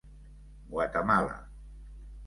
[0.67, 1.47] Guatemala.